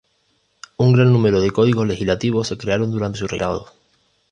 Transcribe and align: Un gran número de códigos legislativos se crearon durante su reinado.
Un 0.77 0.93
gran 0.93 1.11
número 1.13 1.41
de 1.41 1.51
códigos 1.51 1.85
legislativos 1.87 2.47
se 2.47 2.57
crearon 2.57 2.89
durante 2.89 3.19
su 3.19 3.27
reinado. 3.27 3.67